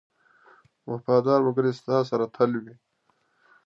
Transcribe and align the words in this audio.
•وفادار 0.91 1.39
ملګری 1.45 1.71
ستا 1.79 1.97
سره 2.09 2.25
تل 2.35 2.51
وي. 2.63 2.73